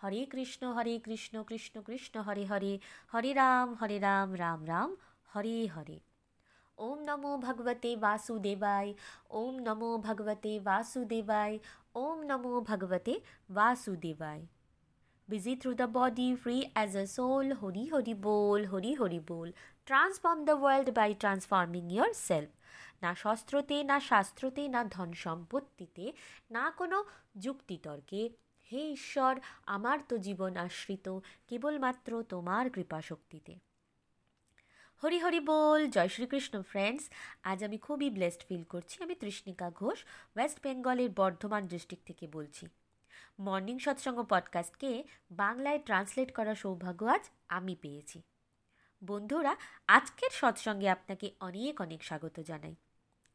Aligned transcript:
হরে 0.00 0.20
কৃষ্ণ 0.26 0.62
হরে 0.72 0.94
কৃষ্ণ 0.98 1.34
কৃষ্ণ 1.42 1.74
কৃষ্ণ 1.82 2.14
হরে 2.20 2.44
হরে 2.46 2.72
হরে 3.12 3.30
রাম 3.32 3.68
হরে 3.74 3.96
রাম 3.98 4.28
রাম 4.34 4.60
রাম 4.66 4.90
হরে 5.28 5.56
হরে 5.68 5.98
ওম 6.78 6.98
নমো 7.08 7.32
ভগবতে 7.38 7.90
বাসুদেবায় 7.96 8.90
ওম 9.30 9.54
নমো 9.66 9.90
ভগবতে 9.98 10.52
বাসুদেবায় 10.60 11.56
ওম 11.94 12.18
নমো 12.30 12.52
ভগবতে 12.60 13.14
বাসুদেবায় 13.50 14.44
busy 15.28 15.56
through 15.56 15.74
the 15.74 15.86
body, 15.88 16.34
free 16.34 16.70
as 16.74 16.94
a 16.94 17.06
soul, 17.06 17.54
Hori 17.54 17.86
Hori 17.86 18.14
Bol, 18.16 18.64
Hori 18.64 18.94
Hori 18.94 19.18
Bol. 19.20 19.48
Transform 19.86 20.46
the 20.46 20.56
world 20.56 20.88
by 20.94 21.08
transforming 21.14 21.88
yourself. 21.90 22.50
না 23.02 23.10
শস্ত্রতে 23.14 23.76
না 23.84 23.96
শাস্ত্রতে 24.08 24.62
না 24.68 24.80
ধন 24.94 25.10
সম্পত্তিতে 25.24 26.04
না 26.50 26.64
কোনো 26.78 26.98
যুক্তিতর্কে 27.40 28.22
হে 28.72 28.90
ঈশ্বর, 28.92 29.40
আমার 29.66 29.98
তো 30.08 30.18
জীবন 30.18 30.56
আশ্রিত, 30.56 31.18
কেবলমাত্র 31.48 32.22
তোমার 32.22 32.70
কৃপা 32.70 33.02
শক্তিতে 33.02 33.58
হরি 35.02 35.18
হরি 35.18 35.40
বল, 35.40 35.90
জয় 35.90 36.08
শ্রীকৃষ্ণ 36.08 36.62
ফ্রেন্ডস 36.62 37.10
আজ 37.42 37.64
আমি 37.64 37.78
খুবই 37.78 38.10
ব্লেসড 38.10 38.42
ফিল 38.48 38.64
করছি। 38.64 39.02
আমি 39.02 39.14
তৃষ্ণিকা 39.14 39.70
ঘোষ 39.70 40.04
ওয়েস্ট 40.36 40.58
বেঙ্গলের 40.62 41.10
বর্ধমান 41.16 41.66
ডিস্ট্রিক্ট 41.66 42.06
থেকে 42.06 42.26
বলছি। 42.26 42.66
মর্নিং 43.38 43.78
সৎসঙ্গ 43.78 44.22
পডকাস্টকে 44.22 45.04
বাংলায় 45.30 45.78
ট্রান্সলেট 45.78 46.34
করার 46.34 46.54
সৌভাগ্য 46.54 47.06
আজ 47.06 47.30
আমি 47.48 47.76
পেয়েছি। 47.80 48.22
বন্ধুরা, 49.04 49.56
আজকের 49.86 50.30
সৎসঙ্গে 50.32 50.88
আপনাকে 50.88 51.32
অনেক 51.40 51.80
অনেক 51.80 52.04
স্বাগত 52.04 52.40
জানাই। 52.40 52.74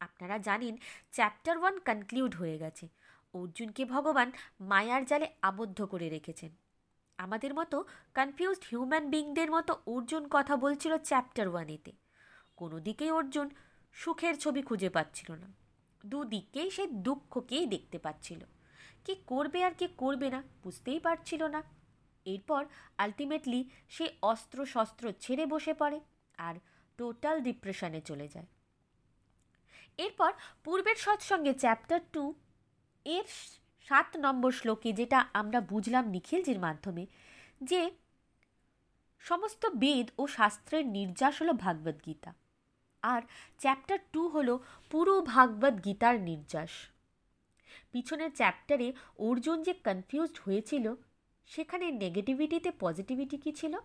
আপনারা 0.00 0.38
জানেন 0.38 0.76
চ্যাপ্টার 1.12 1.58
ওয়ান 1.58 1.78
কনক্লুড 1.78 2.34
হয়ে 2.34 2.58
গেছে। 2.58 2.88
অর্জুনকে 3.34 3.84
ভগবান 3.84 4.32
মায়ার 4.60 5.04
জালে 5.04 5.26
আবদ্ধ 5.42 5.78
করে 5.84 6.08
রেখেছেন? 6.08 6.50
আমাদের 7.18 7.54
মতো 7.54 7.84
কনফিউজড 8.14 8.64
হিউম্যান 8.70 9.10
বিংদের 9.10 9.50
মতো 9.50 9.72
অর্জুন 9.86 10.28
কথা 10.30 10.56
বলছিল 10.56 10.98
চ্যাপ্টার 10.98 11.48
ওয়ানেতে 11.48 11.92
কোনো 12.56 12.80
দিকেই 12.80 13.10
অর্জুন 13.10 13.50
সুখের 13.92 14.38
ছবি 14.38 14.62
খুঁজে 14.62 14.90
পাচ্ছিল 14.90 15.32
না। 15.32 15.48
দুদিকেই 16.06 16.70
সে 16.70 16.86
দুঃখকেই 16.86 17.66
দেখতে 17.66 17.98
পাচ্ছিল। 17.98 18.40
কি 19.04 19.14
করবে 19.26 19.64
আর 19.64 19.74
কি 19.74 19.86
করবে 19.96 20.30
না 20.30 20.42
বুঝতেই 20.62 21.00
পারছিল 21.00 21.42
না। 21.46 21.62
এরপর 22.26 22.64
আলটিমেটলি 22.98 23.70
সে 23.88 24.08
অস্ত্র 24.22 24.66
শস্ত্র 24.66 25.12
ছেড়ে 25.20 25.46
বসে 25.46 25.74
পড়ে 25.74 26.00
আর 26.38 26.54
টোটাল 26.98 27.40
ডিপ্রেশনে 27.40 28.00
চলে 28.00 28.28
যায়। 28.28 28.46
এরপর 29.98 30.32
পূর্বের 30.64 30.94
সৎসঙ্গে 30.94 31.52
চ্যাপ্টার 31.54 32.00
টু 32.12 32.34
এর 33.04 33.24
সাত 33.86 34.16
নম্বর 34.16 34.52
শ্লোকে 34.52 34.92
যেটা 34.92 35.18
আমরা 35.32 35.60
বুঝলাম 35.60 36.08
নিখিলজির 36.08 36.58
মাধ্যমে, 36.58 37.06
যে 37.60 37.90
সমস্ত 39.18 39.66
বেদ 39.66 40.10
ও 40.18 40.26
শাস্ত্রের 40.26 40.86
নির্যাস 40.86 41.42
হলো 41.42 41.52
ভাগবত 41.52 41.96
গীতা। 42.06 42.34
আর 43.02 43.22
চ্যাপ্টার 43.58 43.98
টু 44.12 44.28
হলো 44.28 44.58
পুরো 44.90 45.20
ভাগবত 45.20 45.84
গীতার 45.84 46.20
নির্যাস। 46.20 46.70
পিছনের 47.92 48.30
চ্যাপ্টারে 48.32 48.92
অর্জুন 49.18 49.62
যে 49.62 49.72
কনফিউজড 49.72 50.38
হয়েছিল, 50.44 50.94
সেখানে 51.46 51.90
নেগেটিভিটিতে 51.90 52.70
পজিটিভিটি 52.70 53.36
কী 53.36 53.52
ছিল? 53.52 53.78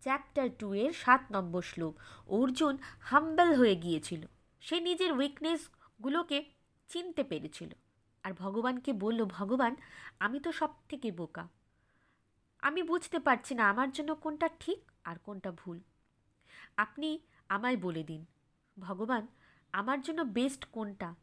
চ্যাপ্টার 0.00 0.48
টু 0.58 0.74
এর 0.74 0.92
সাত 0.92 1.20
নম্বর 1.32 1.62
শ্লোক, 1.62 1.94
অর্জুন 2.28 2.78
হাম্বেল 3.00 3.54
হয়ে 3.54 3.76
গিয়েছিল। 3.76 4.26
সে 4.60 4.80
নিজের 4.80 5.12
উইকনেসগুলোকে 5.12 6.44
চিনতে 6.88 7.24
পেরেছিল। 7.24 7.70
আর 8.22 8.32
ভগবানকে 8.32 8.92
বলল, 8.92 9.24
ভগবান, 9.24 9.76
আমি 10.18 10.40
তো 10.40 10.52
সব 10.52 10.70
থেকে 10.88 11.12
বোকা। 11.12 11.48
আমি 12.62 12.82
বুঝতে 12.82 13.18
পারছি 13.18 13.54
না 13.54 13.70
আমার 13.70 13.92
জন্য 13.92 14.14
কোনটা 14.14 14.48
ঠিক 14.60 14.90
আর 15.04 15.18
কোনটা 15.18 15.52
ভুল। 15.52 15.80
আপনি 16.76 17.20
আমায় 17.48 17.76
বলে 17.76 18.02
দিন, 18.02 18.26
ভগবান, 18.78 19.26
আমার 19.72 20.02
জন্য 20.02 20.22
বেস্ট 20.22 20.64
কোনটা? 20.64 21.14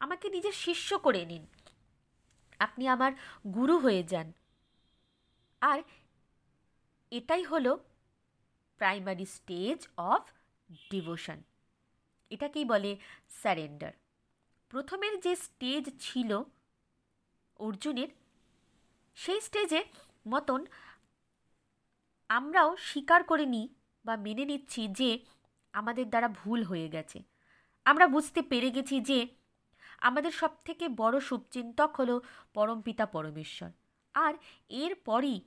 আমাকে 0.00 0.30
নিজের 0.30 0.52
শিষ্য 0.52 0.98
করে 0.98 1.24
নিন। 1.24 1.46
আপনি 2.58 2.88
আমার 2.88 3.12
গুরু 3.54 3.78
হয়ে 3.78 4.02
যান। 4.02 4.32
আর 5.60 5.82
এটাই 7.10 7.42
হলো 7.42 7.78
প্রাইমারি 8.76 9.26
স্টেজ 9.26 9.88
অফ 9.96 10.22
ডিভোশন 10.90 11.42
এটাকেই 12.30 12.64
বলে 12.64 12.96
স্যারেন্ডার 13.28 13.92
প্রথমের 14.68 15.20
যে 15.20 15.36
স্টেজ 15.36 15.90
ছিল 16.00 16.42
অর্জুনের, 17.56 18.08
সেই 19.14 19.40
স্টেজে 19.40 19.84
মতন 20.28 20.66
আমরাও 22.28 22.76
স্বীকার 22.76 23.24
করে 23.24 23.46
নিই 23.46 23.68
বা 24.04 24.16
মেনে 24.16 24.44
নিচ্ছি 24.44 24.88
যে 24.88 25.18
আমাদের 25.72 26.08
দ্বারা 26.08 26.28
ভুল 26.28 26.64
হয়ে 26.64 26.88
গেছে। 26.88 27.22
আমরা 27.84 28.06
বুঝতে 28.08 28.42
পেরে 28.42 28.70
গেছি 28.70 29.00
যে 29.00 29.28
আমাদের 30.00 30.32
সব 30.32 30.50
থেকে 30.64 30.88
বড় 30.88 31.20
শুভচিন্তক 31.20 32.00
হলো 32.00 32.20
পরমপিতা 32.54 33.06
পরমেশ্বর। 33.06 33.70
আর 34.14 34.34
এরপরই 34.68 35.40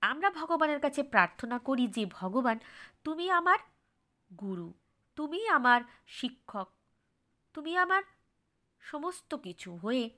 আমরা 0.00 0.30
ভগবানের 0.30 0.80
কাছে 0.80 1.02
প্রার্থনা 1.02 1.58
করি 1.58 1.86
যে, 1.86 2.06
ভগবান, 2.06 2.58
তুমি 3.04 3.30
আমার 3.30 3.58
গুরু, 4.40 4.74
তুমি 5.16 5.48
আমার 5.48 5.80
শিক্ষক, 6.06 6.68
তুমি 7.54 7.76
আমার 7.76 8.02
সমস্ত 8.80 9.34
কিছু 9.34 9.76
হয়ে 9.76 10.10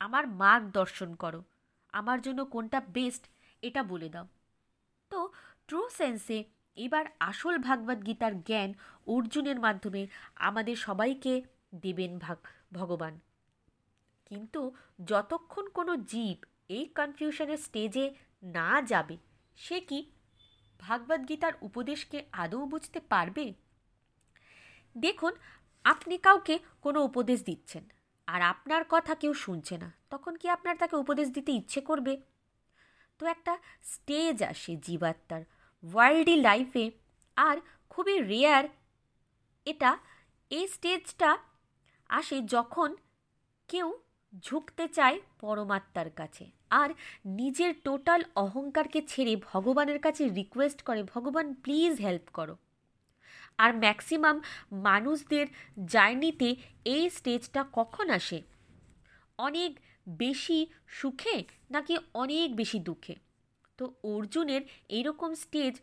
আমার 0.00 0.26
মার্গদর্শন 0.26 1.14
করো। 1.14 1.44
আমার 1.92 2.20
জন্য 2.20 2.44
কোনটা 2.44 2.80
বেস্ট 2.80 3.24
এটা 3.62 3.82
বলে 3.82 4.08
দাও। 4.08 4.26
তো 5.10 5.32
ট্রু 5.66 5.88
সেন্সে 5.88 6.44
এবার 6.76 7.04
আসল 7.20 7.58
ভাগবত 7.58 8.06
গীতার 8.06 8.42
জ্ঞান 8.42 8.74
অর্জুনের 9.06 9.60
মাধ্যমে 9.60 10.06
আমাদের 10.34 10.76
সবাইকে 10.76 11.42
দেবেন 11.74 12.18
ভাগ, 12.18 12.38
ভগবান। 12.72 13.20
কিন্তু 14.26 14.74
যতক্ষণ 15.06 15.68
কোনো 15.68 15.96
জীব 15.96 16.38
এই 16.68 16.86
কনফিউশনের 16.86 17.56
স্টেজে 17.56 18.14
না 18.42 18.82
যাবে, 18.82 19.16
সে 19.56 19.80
কি 19.80 20.10
ভাগবত 20.80 21.28
গীতার 21.28 21.52
উপদেশকে 21.60 22.24
আদৌ 22.32 22.66
বুঝতে 22.66 23.00
পারবে? 23.00 23.54
দেখুন, 24.96 25.32
আপনি 25.84 26.18
কাউকে 26.18 26.58
কোনো 26.80 27.04
উপদেশ 27.04 27.44
দিচ্ছেন। 27.44 27.84
আর 28.28 28.40
আপনার 28.52 28.82
কথা 28.94 29.12
কেউ 29.22 29.32
শুনছে 29.44 29.74
না, 29.82 29.88
তখন 30.12 30.32
কি 30.40 30.46
আপনার 30.56 30.76
তাকে 30.82 30.96
উপদেশ 31.02 31.28
দিতে 31.36 31.50
ইচ্ছে 31.52 31.80
করবে? 31.80 32.14
তো 33.20 33.22
একটা 33.34 33.54
স্টেজ 33.92 34.36
আসে 34.52 34.72
জীবাত্মার, 34.86 35.42
ওয়ার্ল্ডি 35.82 36.36
লাইফে, 36.48 36.84
আর 37.36 37.56
খুবই 37.90 38.16
রেয়ার 38.32 38.64
এটা 39.66 39.90
এই 40.50 40.64
স্টেজটা 40.74 41.30
আসে 42.10 42.36
যখন 42.54 42.90
কেউ 43.68 43.88
ঝুঁকতে 44.44 44.84
চায় 44.88 45.16
পরমাত্মার 45.40 46.10
কাছে, 46.10 46.44
আর 46.80 46.90
নিজের 47.38 47.72
টোটাল 47.84 48.20
অহংকারকে 48.44 49.00
ছেড়ে 49.12 49.34
ভগবানের 49.50 49.98
কাছে 49.98 50.22
রিকোয়েস্ট 50.38 50.80
করে, 50.82 51.00
ভগবান 51.14 51.46
প্লিজ 51.64 51.92
হেল্প 52.00 52.26
করো। 52.32 52.54
আর 53.58 53.70
ম্যাক্সিমাম 53.82 54.36
মানুষদের 54.86 55.46
জার্নিতে 55.92 56.48
এই 56.94 57.04
স্টেজটা 57.10 57.62
কখন 57.72 58.06
আসে? 58.10 58.38
অনেক 59.38 59.72
বেশি 60.22 60.58
সুখে 60.98 61.36
নাকি 61.70 61.94
অনেক 62.14 62.48
বেশি 62.56 62.78
দুঃখে? 62.78 63.14
তো 63.78 63.84
অর্জুনের 64.12 64.62
এইরকম 64.88 65.30
স্টেজ 65.34 65.74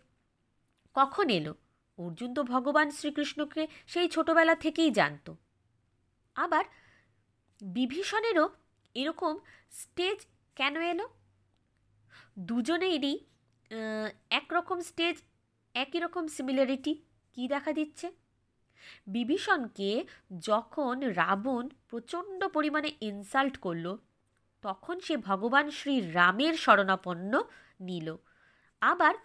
কখন 0.95 1.27
এলো? 1.29 1.53
অর্জুন 1.99 2.29
তো 2.33 2.41
ভগবান 2.43 2.87
শ্রীকৃষ্ণকে 2.91 3.63
সেই 3.87 4.07
ছোটবেলা 4.09 4.55
থেকেই 4.55 4.91
জানত। 4.91 5.27
আবার 6.35 6.63
বিভীষণেরও 7.61 8.45
এরকম 8.95 9.33
স্টেজ 9.81 10.19
কেন 10.57 10.75
এলো? 10.93 11.05
দুজনেরই 12.49 13.15
একরকম 14.39 14.77
স্টেজ, 14.89 15.15
একই 15.75 15.99
রকম 15.99 16.23
সিমিলারিটি 16.27 16.93
কী 17.33 17.47
দেখা 17.47 17.71
দিচ্ছে? 17.71 18.11
বিভীষণকে 19.07 20.03
যখন 20.39 20.99
রাবণ 20.99 21.69
প্রচণ্ড 21.89 22.47
পরিমাণে 22.47 22.91
ইনসাল্ট 23.01 23.57
করল, 23.57 23.97
তখন 24.61 24.99
সে 24.99 25.17
ভগবান 25.17 25.71
শ্রী 25.71 26.11
রামের 26.11 26.53
শরণাপন্ন 26.53 27.41
নিল। 27.79 28.15
আবার 28.81 29.15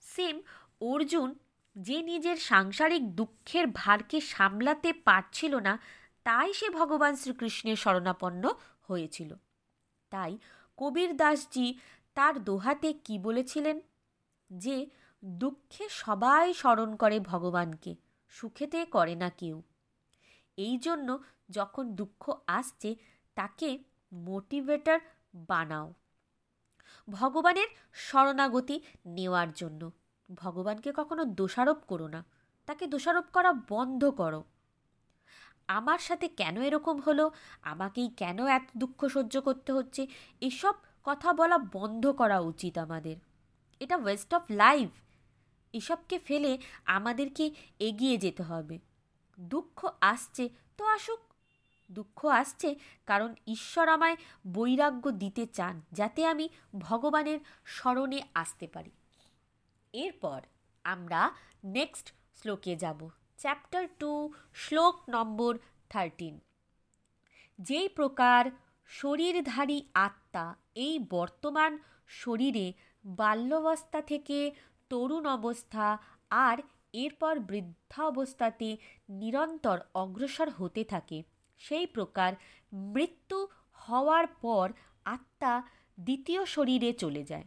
সেম 0.00 0.40
অর্জুন 0.80 1.34
যে 1.76 2.02
নিজের 2.02 2.36
সাংসারিক 2.36 3.16
দুঃখের 3.16 3.66
ভারকে 3.74 4.20
সামলাতে 4.20 4.92
পারছিল 4.92 5.56
না, 5.58 5.78
তাই 6.24 6.52
সে 6.52 6.70
ভগবান 6.70 7.16
শ্রীকৃষ্ণের 7.16 7.76
শরণাপন্ন 7.76 8.50
হয়েছিল। 8.82 9.34
তাই 10.10 10.38
কবির 10.76 11.16
দাসজি 11.16 11.78
তার 12.14 12.44
দোহাতে 12.44 12.92
কি 12.92 13.18
বলেছিলেন? 13.18 13.80
যে 14.50 14.86
দুঃখে 15.26 15.88
সবাই 15.88 16.54
স্মরণ 16.54 16.96
করে 16.96 17.20
ভগবানকে, 17.20 17.96
সুখেতে 18.28 18.84
করে 18.84 19.14
না 19.14 19.30
কেউ। 19.30 19.62
এই 20.56 20.78
জন্য 20.78 21.18
যখন 21.50 21.94
দুঃখ 21.94 22.36
আসছে, 22.46 22.96
তাকে 23.34 23.78
মোটিভেটার 24.12 25.00
বানাও। 25.34 25.94
ভগবানের 27.10 27.66
শরণাগতি 27.92 28.80
নেওয়ার 29.06 29.52
জন্য। 29.52 29.92
ভগবানকে 30.34 30.92
কখনো 30.96 31.24
দোষারোপ 31.24 31.78
করো 31.78 32.08
না। 32.08 32.24
তাকে 32.66 32.86
দোষারোপ 32.86 33.24
করা 33.32 33.52
বন্ধ 33.52 34.04
করো। 34.04 34.44
আমার 35.68 35.98
সাথে 35.98 36.28
কেন 36.28 36.62
এরকম 36.62 37.00
হলো? 37.00 37.30
আমাকেই 37.62 38.08
কেন 38.08 38.46
এত 38.46 38.62
দুঃখ 38.76 39.06
সহ্য 39.06 39.40
করতে 39.40 39.72
হচ্ছে? 39.72 40.06
এসব 40.40 40.74
কথা 41.04 41.32
বলা 41.32 41.58
বন্ধ 41.58 42.06
করা 42.06 42.40
উচিত 42.40 42.78
আমাদের। 42.78 43.16
এটা 43.80 43.96
ওয়েস্ট 43.96 44.34
অফ 44.34 44.42
লাইফ 44.50 44.90
এসবকে 45.78 46.16
ফেলে 46.18 46.52
আমাদেরকে 46.96 47.44
এগিয়ে 47.80 48.16
যেতে 48.18 48.42
হবে। 48.42 48.76
দুঃখ 49.38 49.78
আসছে 50.00 50.44
তো 50.78 50.82
আসুক। 50.86 51.20
দুঃখ 51.90 52.18
আসছে 52.40 52.68
কারণ 53.06 53.30
ঈশ্বর 53.46 53.86
আমায় 53.88 54.16
বৈরাগ্য 54.54 55.04
দিতে 55.22 55.44
চান, 55.46 55.74
যাতে 55.92 56.20
আমি 56.26 56.46
ভগবানের 56.78 57.38
স্মরণে 57.66 58.20
আসতে 58.34 58.66
পারি। 58.74 58.92
এরপর 59.94 60.40
আমরা 60.84 61.20
নেক্সট 61.76 62.06
শ্লোকে 62.38 62.72
যাব। 62.76 63.00
চ্যাপ্টার 63.38 63.84
টু 63.98 64.10
শ্লোক 64.54 64.96
নম্বর 65.08 65.52
থার্টিন 65.90 66.34
যেই 67.58 67.88
প্রকার 67.88 68.42
শরীরধারী 68.90 69.78
আত্মা 69.94 70.44
এই 70.74 70.94
বর্তমান 71.10 71.72
শরীরে 72.20 72.66
বাল্যবস্থা 73.04 74.00
থেকে 74.02 74.38
তরুণ 74.88 75.26
অবস্থা 75.26 75.98
আর 76.30 76.58
এরপর 76.92 77.38
বৃদ্ধা 77.38 78.06
অবস্থাতে 78.06 78.76
নিরন্তর 79.08 79.80
অগ্রসর 79.94 80.50
হতে 80.50 80.84
থাকে। 80.84 81.22
সেই 81.58 81.86
প্রকার 81.86 82.32
মৃত্যু 82.72 83.48
হওয়ার 83.72 84.26
পর 84.26 84.72
আত্মা 85.04 85.62
দ্বিতীয় 86.00 86.44
শরীরে 86.44 86.92
চলে 86.92 87.24
যায়। 87.24 87.44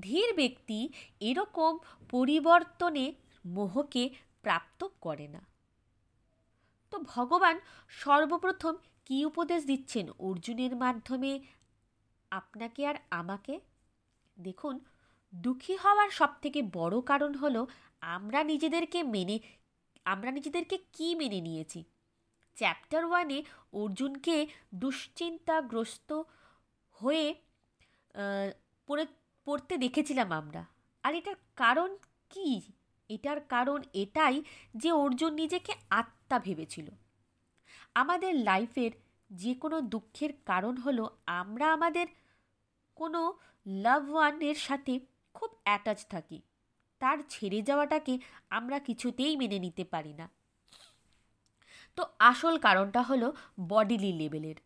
ধীর 0.00 0.34
ব্যক্তি 0.34 0.88
এরকম 1.20 1.78
পরিবর্তনে 2.10 3.14
মোহকে 3.46 4.10
প্রাপ্ত 4.42 4.84
করে 5.00 5.28
না। 5.28 5.40
তো 6.90 6.98
ভগবান 6.98 7.60
সর্বপ্রথম 7.88 8.74
কি 9.04 9.24
উপদেশ 9.24 9.64
দিচ্ছেন 9.64 10.08
অর্জুনের 10.18 10.76
মাধ্যমে? 10.76 11.40
আপনাকে 12.30 12.86
আর 12.86 12.94
আমাকে? 13.10 13.60
দেখুন 14.40 14.80
দুঃখী 15.32 15.74
হওয়ার 15.76 16.10
সব 16.10 16.30
থেকে 16.42 16.62
বড় 16.62 17.00
কারণ 17.00 17.34
হলো 17.34 17.66
আমরা 18.02 18.44
নিজেদেরকে 18.44 19.02
মেনে, 19.02 19.40
আমরা 20.04 20.30
নিজেদেরকে 20.30 20.78
কি 20.92 21.14
মেনে 21.14 21.40
নিয়েছি? 21.40 21.84
চ্যাপ্টার 22.56 23.04
ওয়ানে 23.04 23.42
অর্জুনকে 23.72 24.46
দুশ্চিন্তাগ্রস্ত 24.74 26.10
হয়ে 27.00 27.34
পড়ে, 28.88 29.06
পড়তে 29.46 29.74
দেখেছিলাম 29.78 30.32
আমরা। 30.32 30.64
আর 31.04 31.14
এটার 31.14 31.34
কারণ 31.56 31.96
কি? 32.30 32.60
এটার 33.08 33.40
কারণ 33.40 33.82
এটাই 33.92 34.42
যে 34.74 34.92
অর্জুন 34.92 35.34
নিজেকে 35.34 35.72
আত্মা 35.90 36.38
ভেবেছিল। 36.38 36.88
আমাদের 37.94 38.34
লাইফের 38.34 38.92
যে 39.30 39.54
কোনো 39.54 39.80
দুঃখের 39.80 40.32
কারণ 40.44 40.76
হলো 40.76 41.04
আমরা 41.26 41.72
আমাদের 41.72 42.06
কোনো 42.94 43.20
লাভ 43.66 44.10
ওয়ানের 44.10 44.54
সাথে 44.54 44.94
খুব 45.34 45.50
অ্যাটাচ 45.64 46.06
থাকি। 46.06 46.42
তার 47.00 47.18
ছেড়ে 47.28 47.62
যাওয়াটাকে 47.62 48.18
আমরা 48.50 48.78
কিছুতেই 48.78 49.36
মেনে 49.36 49.58
নিতে 49.58 49.84
পারি 49.84 50.12
না। 50.12 50.28
তো 51.96 52.02
আসল 52.18 52.58
কারণটা 52.58 53.02
হলো 53.02 53.32
বডিলি 53.68 54.12
লেভেলের 54.12 54.58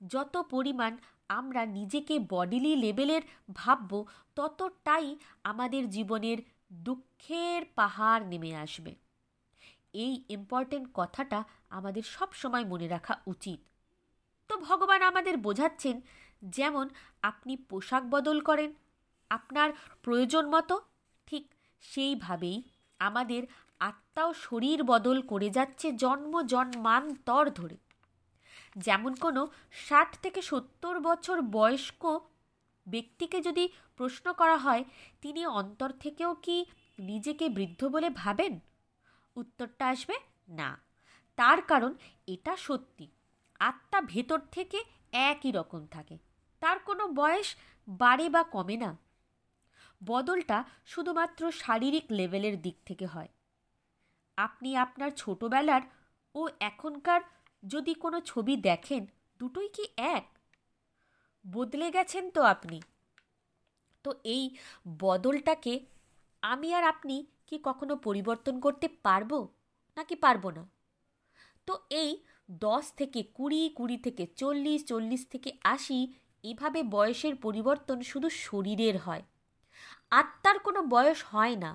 যত 0.00 0.34
পরিমাণ 0.50 0.96
আমরা 1.28 1.66
নিজেকে 1.66 2.18
বডিলি 2.18 2.76
লেভেলের 2.76 3.22
ভাবব, 3.54 3.92
ততটাই 4.36 5.16
আমাদের 5.44 5.90
জীবনের 5.90 6.38
দুঃখের 6.72 7.62
পাহাড় 7.74 8.24
নেমে 8.26 8.56
আসবে। 8.56 8.94
এই 9.94 10.24
ইম্পর্টেন্ট 10.28 10.88
কথাটা 10.94 11.44
আমাদের 11.70 12.02
সব 12.02 12.32
সময় 12.32 12.64
মনে 12.64 12.88
রাখা 12.88 13.14
উচিত। 13.26 13.60
তো 14.50 14.54
ভগবান 14.56 15.02
আমাদের 15.02 15.36
বোঝাচ্ছেন, 15.36 16.00
যেমন 16.42 16.86
আপনি 17.22 17.56
পোশাক 17.56 18.02
বদল 18.10 18.40
করেন 18.40 18.72
আপনার 19.30 19.70
প্রয়োজন 20.02 20.46
মতো 20.46 20.80
ঠিক 21.26 21.54
সেইভাবেই 21.80 22.62
আমাদের 22.98 23.46
আত্মাও 23.80 24.34
শরীর 24.34 24.82
বদল 24.82 25.22
করে 25.22 25.50
যাচ্ছে 25.50 25.92
জন্ম 25.92 26.42
জন্মান্তর 26.42 27.50
ধরে। 27.50 27.76
যেমন 28.78 29.14
কোনো 29.14 29.48
ষাট 29.72 30.16
থেকে 30.22 30.42
সত্তর 30.42 31.00
বছর 31.00 31.42
বয়স্ক 31.42 32.20
ব্যক্তিকে 32.88 33.40
যদি 33.40 33.68
প্রশ্ন 33.96 34.32
করা 34.32 34.56
হয়, 34.56 34.84
তিনি 35.20 35.46
অন্তর 35.46 35.90
থেকেও 35.90 36.34
কি 36.34 36.66
নিজেকে 36.98 37.48
বৃদ্ধ 37.48 37.84
বলে 37.84 38.10
ভাবেন? 38.10 38.60
উত্তরটা 39.36 39.88
আসবে 39.88 40.14
না। 40.48 40.80
তার 41.36 41.62
কারণ 41.62 41.94
এটা 42.26 42.56
সত্যি। 42.56 43.08
আত্মা 43.58 44.00
ভেতর 44.00 44.38
থেকে 44.38 44.84
একই 45.12 45.52
রকম 45.52 45.86
থাকে। 45.86 46.18
তার 46.60 46.78
কোনো 46.78 47.08
বয়স 47.08 47.56
বাড়ে 47.88 48.28
বা 48.28 48.42
কমে 48.42 48.76
না। 48.76 49.03
বদলটা 50.06 50.64
শুধুমাত্র 50.86 51.52
শারীরিক 51.52 52.04
লেভেলের 52.10 52.62
দিক 52.62 52.76
থেকে 52.86 53.06
হয়। 53.06 53.28
আপনি 54.36 54.76
আপনার 54.76 55.10
ছোটবেলার 55.10 55.82
ও 56.34 56.48
এখনকার 56.60 57.20
যদি 57.62 57.94
কোনো 57.94 58.20
ছবি 58.20 58.56
দেখেন, 58.56 59.06
দুটোই 59.38 59.68
কি 59.68 59.84
এক? 59.96 60.38
বদলে 61.52 61.90
গেছেন 61.90 62.30
তো 62.30 62.42
আপনি। 62.42 62.82
তো 64.02 64.14
এই 64.24 64.56
বদলটাকে 64.98 65.80
আমি 66.42 66.74
আর 66.74 66.84
আপনি 66.84 67.26
কি 67.46 67.58
কখনো 67.62 67.96
পরিবর্তন 67.96 68.60
করতে 68.60 68.88
পারব? 69.02 69.48
নাকি 69.96 70.14
পারব 70.14 70.50
না? 70.50 70.68
তো 71.66 71.78
এই 71.90 72.22
দশ 72.50 72.92
থেকে 72.92 73.22
কুড়ি 73.22 73.68
কুড়ি 73.68 73.96
থেকে 73.96 74.26
চল্লিশ 74.26 74.84
চল্লিশ 74.84 75.26
থেকে 75.26 75.52
আশি, 75.64 76.14
এভাবে 76.42 76.82
বয়সের 76.82 77.34
পরিবর্তন 77.36 78.02
শুধু 78.02 78.30
শরীরের 78.30 78.98
হয়। 78.98 79.22
আত্মার 80.12 80.56
কোনো 80.66 80.80
বয়স 80.94 81.20
হয় 81.32 81.56
না 81.64 81.70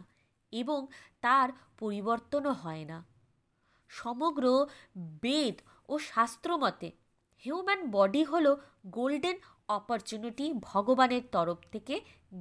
এবং 0.54 0.80
তার 1.22 1.48
পরিবর্তনও 1.78 2.54
হয় 2.64 2.86
না। 2.92 2.98
সমগ্র 3.92 4.44
বেদ 5.24 5.56
ও 5.90 5.94
শাস্ত্রমতে 6.12 6.88
হিউম্যান 7.44 7.82
বডি 7.96 8.24
হল 8.24 8.46
গোল্ডেন 8.98 9.38
অপরচুনিটি 9.70 10.46
ভগবানের 10.70 11.24
তরফ 11.32 11.60
থেকে 11.74 11.96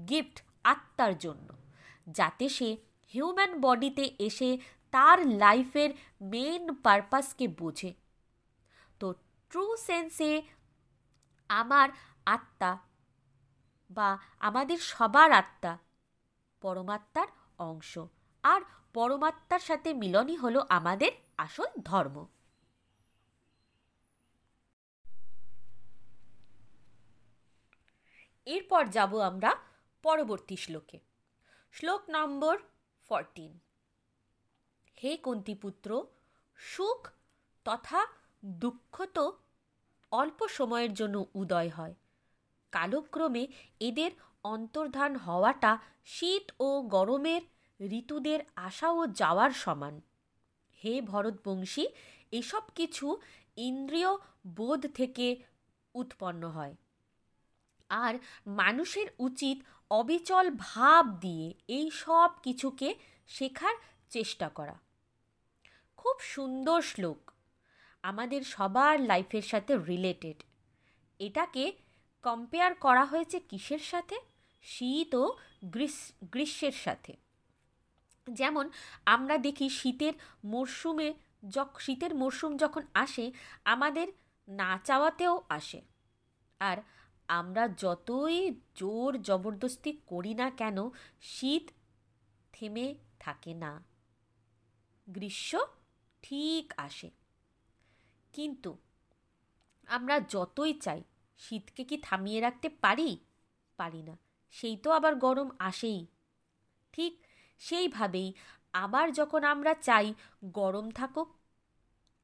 গিফট 0.09 0.37
আত্মার 0.65 1.13
জন্য, 1.19 1.49
যাতে 2.17 2.47
সে 2.49 2.69
হিউম্যান 3.15 3.53
বডিতে 3.61 4.05
এসে 4.19 4.51
তার 4.93 5.19
লাইফের 5.43 5.91
মেন 6.33 6.63
পারপাসকে 6.85 7.47
বোঝে। 7.61 7.91
তো 9.01 9.07
ট্রু 9.51 9.65
সেন্সে 9.87 10.31
আমার 11.51 11.89
আত্মা 12.27 12.71
বা 13.91 14.19
আমাদের 14.39 14.79
সবার 14.79 15.33
আত্মা, 15.33 15.79
পরমাত্মার 16.61 17.29
অংশ। 17.59 17.99
আর 18.43 18.61
পরমাত্মার 18.95 19.61
সাথে 19.61 19.95
মিলনই 19.95 20.37
হলো 20.37 20.67
আমাদের 20.69 21.13
আসল 21.37 21.67
ধর্ম। 21.83 22.27
এরপর 28.47 28.87
যাব 28.87 29.21
আমরা 29.21 29.57
পরবর্তী 30.03 30.57
শ্লোকে। 30.57 31.01
শ্লোক 31.73 32.03
নম্বর 32.09 32.59
ফরটিন 33.03 33.59
হে 35.03 35.17
কুন্তিপুত্র, 35.17 36.07
সুখ 36.57 37.09
তথা 37.65 38.07
দুঃখ 38.45 39.05
তো 39.05 39.39
অল্প 40.11 40.47
সময়ের 40.49 40.95
জন্য 40.95 41.25
উদয় 41.35 41.69
হয়। 41.69 41.95
কালক্রমে 42.71 43.47
এদের 43.81 44.11
অন্তর্ধান 44.45 45.17
হওয়াটা 45.17 45.79
শীত 46.05 46.53
ও 46.61 46.83
গরমের 46.83 47.43
ঋতুদের 47.81 48.41
আসা 48.57 48.91
ও 48.91 49.07
যাওয়ার 49.07 49.51
সমান। 49.51 50.01
হে 50.85 51.01
ভরতবংশী, 51.01 51.87
এসব 52.33 52.63
কিছু 52.75 53.21
ইন্দ্রিয় 53.57 54.09
বোধ 54.47 54.87
থেকে 54.87 55.37
উৎপন্ন 55.95 56.49
হয়। 56.49 56.75
আর 57.89 58.15
মানুষের 58.47 59.07
উচিত 59.19 59.59
অবিচল 59.91 60.51
ভাব 60.59 61.19
দিয়ে 61.21 61.55
এই 61.69 61.91
সব 61.91 62.31
কিছুকে 62.43 62.95
শেখার 63.27 63.75
চেষ্টা 64.09 64.49
করা। 64.49 64.79
খুব 65.97 66.21
সুন্দর 66.21 66.83
শ্লোক। 66.83 67.31
আমাদের 68.03 68.43
সবার 68.43 69.01
লাইফের 69.01 69.43
সাথে 69.43 69.77
রিলেটেড 69.77 70.43
এটাকে 71.19 71.73
কম্পেয়ার 72.23 72.75
করা 72.75 73.05
হয়েছে 73.05 73.41
কিসের 73.41 73.79
সাথে? 73.79 74.17
শীত 74.63 75.15
ও 75.15 75.37
গ্রীষ্মের 75.65 76.73
সাথে। 76.73 77.17
যেমন, 78.31 78.71
আমরা 79.07 79.39
দেখি 79.39 79.69
শীতের 79.69 80.13
মরশুমে 80.45 81.15
যখ 81.49 81.81
শীতের 81.81 82.15
মরশুম 82.15 82.57
যখন 82.57 82.83
আসে, 82.95 83.33
আমাদের 83.65 84.09
না 84.49 84.81
চাওয়াতেও 84.85 85.43
আসে। 85.49 85.83
আর 86.61 86.79
আমরা 87.29 87.69
যতই 87.69 88.61
জোর 88.75 89.23
জবরদস্তি 89.23 90.01
করি 90.07 90.35
না 90.35 90.51
কেন, 90.51 90.77
শীত 91.21 91.71
থেমে 92.53 92.95
থাকে 93.19 93.55
না। 93.55 93.85
গ্রীষ্ম 95.09 95.59
ঠিক 96.23 96.73
আসে। 96.77 97.11
কিন্তু 98.33 98.79
আমরা 99.87 100.21
যতই 100.21 100.75
চাই 100.75 101.03
শীতকে 101.39 101.85
কি 101.85 101.97
থামিয়ে 101.97 102.41
রাখতে 102.41 102.69
পারি? 102.69 103.19
পারি 103.77 104.03
না। 104.03 104.19
সেই 104.51 104.77
তো 104.77 104.91
আবার 104.91 105.15
গরম 105.15 105.51
আসেই। 105.59 106.07
ঠিক 106.93 107.27
সেইভাবেই 107.59 108.33
আবার 108.73 109.13
যখন 109.13 109.45
আমরা 109.45 109.75
চাই 109.75 110.15
গরম 110.45 110.91
থাকুক, 110.91 111.35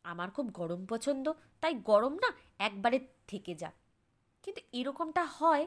আমার 0.02 0.30
খুব 0.30 0.46
গরম 0.46 0.86
পছন্দ, 0.86 1.32
তাই 1.60 1.74
গরম 1.74 2.14
না 2.14 2.32
একবারে 2.58 3.06
থেকে 3.26 3.54
যাক। 3.54 3.74
কিন্তু 4.42 4.62
এরকমটা 4.72 5.24
হয়? 5.24 5.66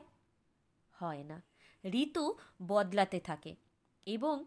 হয় 0.91 1.23
না। 1.23 1.41
ঋতু 1.85 2.37
বদলাতে 2.67 3.19
থাকে 3.19 3.55
এবং 4.05 4.45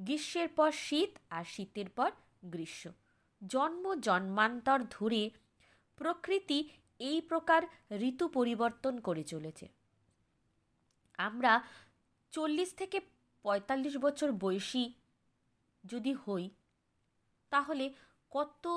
গ্রীষ্মের 0.00 0.48
পর 0.48 0.72
শীত 0.72 1.18
আর 1.30 1.44
শীতের 1.44 1.88
পর 1.88 2.10
গ্রীষ্ম। 2.44 2.90
জন্ম 3.46 3.94
জন্মান্তর 3.94 4.80
ধরে 4.90 5.30
প্রকৃতি 5.96 6.68
এই 6.98 7.20
প্রকার 7.20 7.62
ঋতু 7.92 8.28
পরিবর্তন 8.28 9.00
করে 9.00 9.24
চলেছে। 9.24 9.68
আমরা 11.18 11.64
চল্লিশ 12.30 12.74
থেকে 12.74 13.00
পঁয়তাল্লিশ 13.42 13.96
বছর 13.96 14.32
বয়সী 14.32 14.92
যদি 15.84 16.12
হই, 16.14 16.50
তাহলে 17.50 17.92
কত 18.30 18.68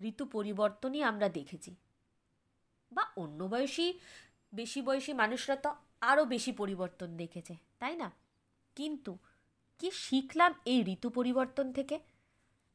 ঋতু 0.00 0.24
পরিবর্তনই 0.24 1.02
আমরা 1.02 1.28
দেখেছি। 1.28 1.74
বা 2.92 3.06
অন্য 3.16 3.44
বয়সী, 3.44 3.98
বেশি 4.54 4.82
বয়সী 4.82 5.12
মানুষরা 5.12 5.56
তো 5.56 5.74
আরও 6.00 6.24
বেশি 6.24 6.52
পরিবর্তন 6.52 7.16
দেখেছে, 7.16 7.56
তাই 7.78 7.96
না? 7.96 8.10
কিন্তু 8.74 9.18
কি 9.78 9.90
শিখলাম 9.90 10.54
এই 10.64 10.84
ঋতু 10.84 11.10
পরিবর্তন 11.10 11.72
থেকে? 11.72 12.00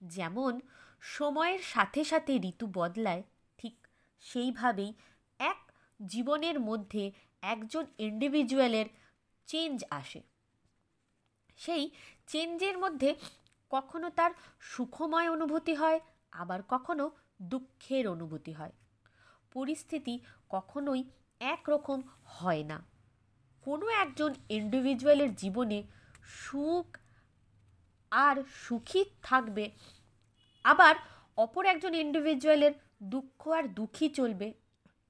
যেমন 0.04 0.60
সময়ের 1.02 1.60
সাথে 1.60 2.04
সাথে 2.04 2.36
ঋতু 2.36 2.68
বদলায় 2.74 3.24
সেইভাবেই 4.22 4.94
এক 5.40 5.72
জীবনের 6.06 6.60
মধ্যে 6.60 7.12
একজন 7.42 7.86
ইন্ডিভিজুয়ালের 7.98 8.86
চেঞ্জ 9.46 9.84
আসে। 9.90 10.22
সেই 11.58 11.92
চেঞ্জের 12.28 12.78
মধ্যে 12.78 13.16
কখনো 13.70 14.10
তার 14.10 14.32
সুখময় 14.60 15.30
অনুভূতি 15.30 15.76
হয়, 15.76 16.00
আবার 16.32 16.64
কখনো 16.70 17.12
দুঃখের 17.42 18.08
অনুভূতি 18.08 18.54
হয়। 18.54 18.72
পরিস্থিতি 19.54 20.20
কখনোই 20.50 21.04
একরকম 21.40 22.02
হয় 22.24 22.64
না। 22.64 22.86
কোনো 23.62 23.90
একজন 23.90 24.34
ইন্ডিভিজুয়ালের 24.50 25.36
জীবনে 25.36 25.84
সুখ 26.24 26.98
আর 28.12 28.44
সুখী 28.54 29.06
থাকবে, 29.24 29.72
আবার 30.64 30.96
অপর 31.38 31.66
একজন 31.66 31.94
ইন্ডিভিজুয়ালের 31.94 32.72
দুঃখ 33.04 33.48
আর 33.48 33.64
দুঃখী 33.64 34.10
চলবে, 34.10 34.54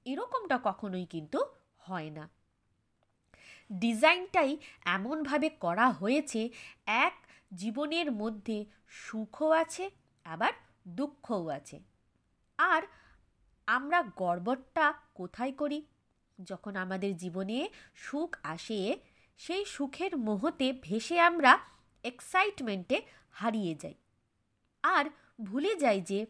এরকমটা 0.04 0.60
কখনোই 0.64 1.04
কিন্তু 1.04 1.44
হয় 1.78 2.10
না। 2.10 2.28
ডিজাইনটাই 3.72 4.56
এমনভাবে 4.84 5.48
করা 5.48 5.90
হয়েছে, 5.90 6.48
এক 6.86 7.26
জীবনের 7.54 8.12
মধ্যে 8.12 8.64
সুখও 8.88 9.50
আছে, 9.50 9.90
আবার 10.24 10.52
দুঃখও 10.88 11.48
আছে। 11.48 11.80
আর 12.58 12.82
আমরা 13.66 14.02
গর্বটা 14.16 14.94
কোথায় 15.14 15.52
করি? 15.52 15.86
যখন 16.44 16.76
আমাদের 16.76 17.16
জীবনে 17.16 17.68
সুখ 17.94 18.36
আসে, 18.42 18.98
সেই 19.36 19.64
সুখের 19.64 20.16
মোহতে 20.16 20.72
ভেসে 20.82 21.20
আমরা 21.20 21.58
এক্সাইটমেন্টে 22.04 23.02
হারিয়ে 23.32 23.74
যাই। 23.74 23.94
আর 24.82 25.04
ভুলে 25.48 25.72
যাই 25.82 26.00
যে 26.10 26.20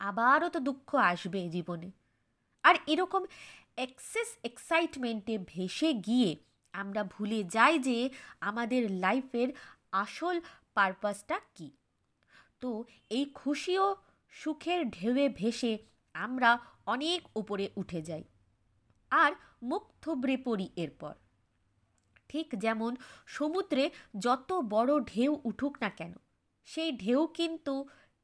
আবারও 0.00 0.48
তো 0.54 0.58
দুঃখ 0.68 0.90
আসবে 1.10 1.40
জীবনে। 1.54 1.88
আর 2.64 2.74
এরকম 2.92 3.22
এক্সেস 3.86 4.28
এক্সাইটমেন্টে 4.48 5.34
ভেসে 5.52 5.90
গিয়ে 6.06 6.30
আমরা 6.74 7.02
ভুলে 7.14 7.40
যাই 7.54 7.74
যে 7.88 7.96
আমাদের 8.48 8.82
লাইফের 9.04 9.48
আসল 10.02 10.36
পারপাসটা 10.76 11.36
কি। 11.56 11.68
তো 12.62 12.70
এই 13.16 13.24
খুশি 13.40 13.74
ও 13.78 13.88
সুখের 14.32 14.80
ঢেউয়ে 14.90 15.26
ভেসে 15.40 15.72
আমরা 16.14 16.50
অনেক 16.86 17.20
উপরে 17.40 17.66
উঠে 17.80 18.00
যাই, 18.08 18.24
আর 19.10 19.32
মুখ 19.62 19.82
থুবড়ে 20.02 20.36
পড়ি 20.46 20.66
এরপর। 20.76 21.14
ঠিক 22.30 22.48
যেমন 22.64 22.92
সমুদ্রে 23.36 23.84
যত 24.18 24.50
বড় 24.74 24.92
ঢেউ 25.10 25.32
উঠুক 25.44 25.74
না 25.82 25.90
কেন, 25.98 26.14
সেই 26.68 26.90
ঢেউ 27.02 27.20
কিন্তু 27.38 27.74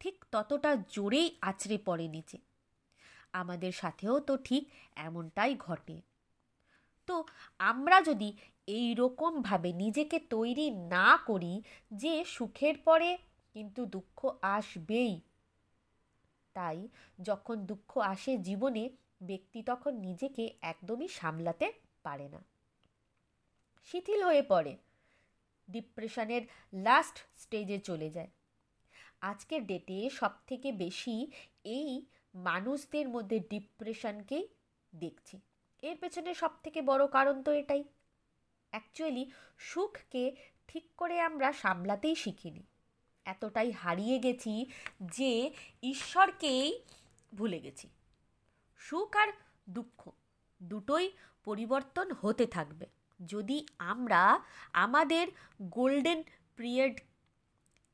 ঠিক 0.01 0.25
ততটা 0.33 0.71
জোরেই 0.89 1.29
আছড়ে 1.41 1.79
পড়ে 1.85 2.07
নিচে। 2.09 2.39
আমাদের 3.33 3.73
সাথেও 3.73 4.21
তো 4.21 4.35
ঠিক 4.39 4.63
এমনটাই 4.97 5.53
ঘটে। 5.57 5.97
তো 7.09 7.25
আমরা 7.59 7.97
যদি 8.01 8.29
এই 8.67 8.95
রকমভাবে 8.95 9.73
নিজেকে 9.73 10.19
তৈরি 10.31 10.67
না 10.71 11.09
করি 11.27 11.55
যে 11.93 12.25
সুখের 12.25 12.77
পরে 12.79 13.11
কিন্তু 13.55 13.87
দুঃখ 13.87 14.19
আসবেই, 14.43 15.21
তাই 16.57 16.89
যখন 17.23 17.57
দুঃখ 17.67 17.91
আসে 17.99 18.33
জীবনে 18.39 18.85
ব্যক্তি 19.23 19.63
তখন 19.63 19.93
নিজেকে 19.99 20.45
একদমই 20.63 21.09
সামলাতে 21.09 21.67
পারে 22.03 22.29
না। 22.29 22.41
শিথিল 23.89 24.23
হয়ে 24.23 24.43
পড়ে, 24.43 24.77
ডিপ্রেশনের 25.69 26.43
লাস্ট 26.73 27.17
স্টেজে 27.37 27.79
চলে 27.79 28.11
যায়। 28.11 28.31
আজকের 29.21 29.67
ডেটে 29.67 30.11
সব 30.11 30.31
থেকে 30.47 30.73
বেশি 30.73 31.31
এই 31.65 32.07
মানুষদের 32.35 33.09
মধ্যে 33.09 33.41
ডিপ্রেশনকেই 33.41 34.49
দেখছি। 34.95 35.41
এর 35.83 35.97
পেছনে 36.01 36.35
সব 36.35 36.51
থেকে 36.63 36.83
বড় 36.83 37.07
কারণ 37.07 37.43
তো 37.43 37.53
এটাই। 37.53 37.85
অ্যাকচুয়ালি 38.71 39.31
সুখকে 39.59 40.37
ঠিক 40.69 40.85
করে 40.97 41.21
আমরা 41.21 41.53
সামলাতেই 41.53 42.15
শিখিনি। 42.15 42.63
এতটাই 43.25 43.71
হারিয়ে 43.71 44.19
গেছি 44.19 44.67
যে 45.01 45.51
ঈশ্বরকেই 45.83 46.81
ভুলে 47.35 47.61
গেছি। 47.61 47.89
সুখ 48.77 49.17
আর 49.17 49.29
দুঃখ 49.69 50.11
দুটোই 50.63 51.13
পরিবর্তন 51.45 52.13
হতে 52.13 52.47
থাকবে। 52.47 52.87
যদি 53.27 53.67
আমরা 53.79 54.41
আমাদের 54.73 55.29
গোল্ডেন 55.63 56.23
পিরিয়ড 56.57 57.01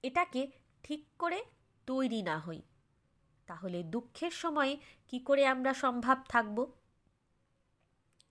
এটাকে 0.02 0.63
ঠিক 0.84 1.06
করে 1.18 1.44
তৈরি 1.86 2.22
না 2.22 2.38
হই। 2.38 2.62
তাহলে 3.46 3.82
দুঃখের 3.82 4.30
সময় 4.30 4.76
কি 5.08 5.18
করে 5.18 5.46
আমরা 5.46 5.74
সম্ভব 5.74 6.16
থাকব? 6.28 6.72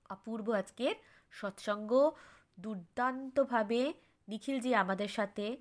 অপূর্ব 0.10 0.50
আজকের 0.51 0.95
সৎসঙ্গ 1.31 2.12
দুর্দান্তভাবে 2.60 3.93
নিখিলজি 4.27 4.75
আমাদের 4.75 5.07
সাথে 5.07 5.57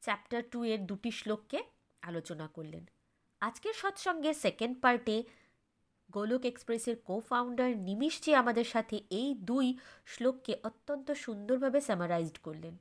চ্যাপ্টার 0.00 0.42
টু 0.50 0.64
এর 0.64 0.86
দুটি 0.86 1.10
শ্লোককে 1.10 1.62
আলোচনা 2.02 2.46
করলেন। 2.46 2.86
আজকের 3.40 3.74
সৎসঙ্গের 3.74 4.34
সেকেন্ড 4.34 4.80
পার্টে 4.80 5.22
গোলক 6.12 6.44
এক্সপ্রেসের 6.44 6.96
কো 6.96 7.20
ফাউন্ডার 7.20 7.76
নিমিশজি 7.76 8.34
আমাদের 8.34 8.64
সাথে 8.64 8.96
এই 9.10 9.34
দুই 9.34 9.78
শ্লোককে 10.06 10.56
অত্যন্ত 10.62 11.10
সুন্দরভাবে 11.10 11.80
স্যামারাইজড 11.80 12.38
করলেন। 12.42 12.78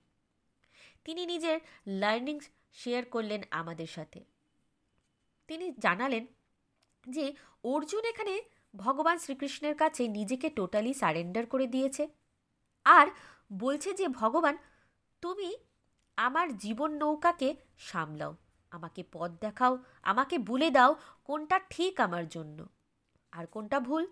তিনি 1.03 1.25
নিজের 1.25 1.59
লার্নিংস 1.87 2.49
শেয়ার 2.73 3.05
করলেন 3.05 3.41
আমাদের 3.51 3.87
সাথে। 3.87 4.23
তিনি 5.47 5.73
জানালেন 5.79 6.25
যে, 7.07 7.33
অর্জুন 7.63 8.05
এখানে 8.05 8.41
ভগবান 8.75 9.17
শ্রীকৃষ্ণের 9.17 9.75
কাছে 9.75 10.07
নিজেকে 10.07 10.49
টোটালি 10.49 10.93
সারেন্ডার 10.93 11.45
করে 11.45 11.67
দিয়েছে 11.67 12.07
আর 12.85 13.07
বলছে 13.53 13.93
যে, 13.93 14.07
ভগবান, 14.07 14.57
তুমি 15.21 15.57
আমার 16.17 16.57
জীবন 16.57 16.91
নৌকাকে 16.91 17.55
সামলাও, 17.77 18.35
আমাকে 18.71 19.03
পথ 19.11 19.31
দেখাও, 19.31 19.77
আমাকে 20.03 20.37
বলে 20.37 20.69
দাও 20.71 20.95
কোনটা 21.23 21.59
ঠিক 21.69 21.99
আমার 21.99 22.27
জন্য 22.27 22.65
আর 23.31 23.45
কোনটা 23.45 23.79
ভুল। 23.79 24.07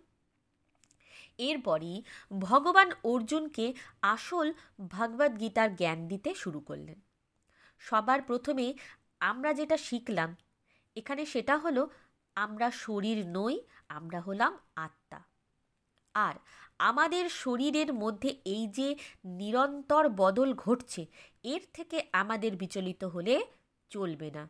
এরপরই 1.37 2.03
ভগবান 2.39 2.91
অর্জুনকে 3.03 3.73
আসল 4.01 4.53
ভগবদ্গীতার 4.87 5.75
জ্ঞান 5.75 6.07
দিতে 6.07 6.35
শুরু 6.35 6.59
করলেন। 6.59 7.01
সবার 7.79 8.21
প্রথমে 8.21 8.73
আমরা 9.19 9.53
যেটা 9.53 9.77
শিখলাম, 9.77 10.35
এখানে 10.95 11.25
সেটা 11.25 11.57
হলো 11.57 11.89
আমরা 12.35 12.71
শরীর 12.71 13.27
নই, 13.27 13.55
আমরা 13.89 14.21
হলাম 14.21 14.53
আত্মা। 14.75 15.19
আর 16.15 16.35
আমাদের 16.79 17.29
শরীরের 17.29 17.93
মধ্যে 17.93 18.29
এই 18.45 18.67
যে 18.67 18.95
নিরন্তর 19.25 20.09
বদল 20.09 20.53
ঘটছে, 20.53 21.05
এর 21.43 21.61
থেকে 21.73 21.97
আমাদের 22.11 22.55
বিচলিত 22.55 23.03
হলে 23.03 23.35
চলবে 23.89 24.31
না, 24.31 24.43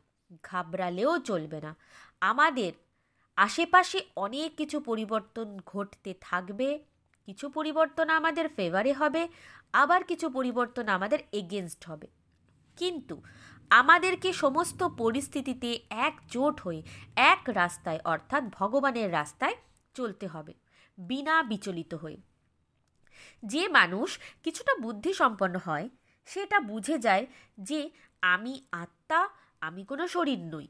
ঘাবড়ালেও 0.44 1.20
চলবে 1.20 1.60
না। 1.62 1.76
আমাদের 2.22 2.72
আশেপাশে 3.38 4.00
অনেক 4.16 4.56
কিছু 4.56 4.80
পরিবর্তন 4.80 5.48
ঘটতে 5.66 6.12
থাকবে, 6.22 6.80
কিছু 7.28 7.50
পরিবর্তন 7.50 8.10
আমাদের 8.10 8.50
ফেভারে 8.50 8.94
হবে, 8.94 9.28
আবার 9.74 10.04
কিছু 10.04 10.30
পরিবর্তন 10.30 10.88
আমাদের 10.88 11.20
এগেনস্ট 11.32 11.82
হবে। 11.90 12.08
কিন্তু 12.78 13.22
আমাদেরকে 13.70 14.34
সমস্ত 14.34 14.84
পরিস্থিতিতে 14.84 15.70
একজোট 15.90 16.62
হয়ে 16.62 16.82
এক 17.16 17.42
রাস্তায়, 17.48 18.00
অর্থাৎ 18.04 18.44
ভগবানের 18.44 19.12
রাস্তায় 19.12 19.56
চলতে 19.94 20.28
হবে, 20.28 20.54
বিনা 20.98 21.44
বিচলিত 21.44 21.94
হয়ে। 21.94 22.18
যে 23.46 23.68
মানুষ 23.68 24.20
কিছুটা 24.44 24.74
বুদ্ধি 24.76 25.14
সম্পন্ন 25.14 25.60
হয়, 25.66 25.90
সেটা 26.26 26.60
বুঝে 26.60 26.98
যায় 26.98 27.28
যে 27.60 27.90
আমি 28.22 28.54
আত্মা, 28.72 29.30
আমি 29.62 29.84
কোনো 29.84 30.08
শরীর 30.08 30.40
নই। 30.40 30.68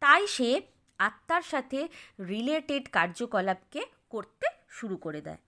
তাই 0.00 0.26
সে 0.26 0.62
আত্মার 0.98 1.42
সাথে 1.42 1.88
রিলেটেড 2.20 2.88
কার্যকলাপকে 2.88 3.86
করতে 4.10 4.46
শুরু 4.68 4.96
করে 4.96 5.20
দেয়। 5.20 5.38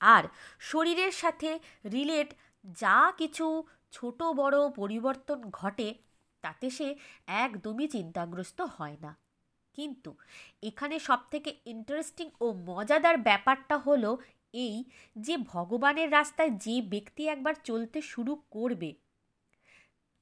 আর 0.00 0.24
শরীরের 0.60 1.12
সাথে 1.12 1.58
রিলেট 1.92 2.34
যা 2.64 3.12
কিছু 3.18 3.64
ছোট 3.96 4.18
বড় 4.22 4.56
পরিবর্তন 4.70 5.38
ঘটে, 5.50 5.88
তাতে 6.44 6.66
সে 6.70 6.88
একদমই 7.44 7.86
চিন্তাগ্রস্ত 7.88 8.58
হয় 8.76 8.98
না। 9.00 9.12
কিন্তু 9.74 10.10
এখানে 10.62 10.96
সবথেকে 10.98 11.50
ইন্টারেস্টিং 11.66 12.26
ও 12.40 12.46
মজাদার 12.66 13.16
ব্যাপারটা 13.18 13.76
হলো 13.78 14.10
এই 14.54 14.76
যে 15.16 15.34
ভগবানের 15.36 16.08
রাস্তায় 16.12 16.52
যে 16.64 16.82
ব্যক্তি 16.82 17.22
একবার 17.28 17.54
চলতে 17.64 17.98
শুরু 18.02 18.32
করবে, 18.50 18.90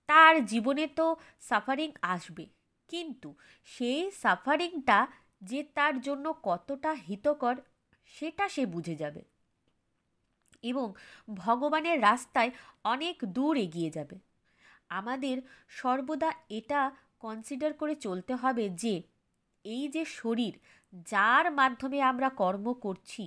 তার 0.09 0.35
জীবনে 0.47 0.85
তো 0.87 1.07
সাফারিং 1.41 1.91
আসবে। 2.15 2.45
কিন্তু 2.89 3.29
সেই 3.65 4.01
সাফারিংটা 4.23 4.99
যে 5.43 5.61
তার 5.77 5.95
জন্য 6.01 6.27
কতটা 6.43 6.91
হিতকর, 7.07 7.57
সেটা 8.15 8.45
সে 8.49 8.63
বুঝে 8.67 8.95
যাবে। 8.97 9.23
এবং 10.65 10.87
ভগবানের 11.35 11.97
রাস্তায় 12.01 12.51
অনেক 12.85 13.17
দূর 13.25 13.57
এগিয়ে 13.57 13.91
যাবে। 13.91 14.17
আমাদের 14.89 15.37
সর্বদা 15.69 16.31
এটা 16.49 16.81
কনসিডার 17.21 17.73
করে 17.73 17.95
চলতে 17.95 18.33
হবে 18.35 18.65
যে, 18.83 18.95
এই 19.65 19.85
যে 19.89 20.03
শরীর, 20.05 20.55
যার 21.07 21.47
মাধ্যমে 21.53 21.99
আমরা 22.03 22.29
কর্ম 22.29 22.67
করছি, 22.73 23.25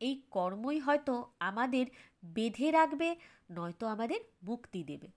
এই 0.00 0.14
কর্মই 0.30 0.78
হয়তো 0.80 1.14
আমাদের 1.40 1.86
বেঁধে 2.24 2.68
রাখবে, 2.70 3.08
নয়তো 3.50 3.84
আমাদের 3.86 4.20
মুক্তি 4.42 4.84
দেবে। 4.84 5.08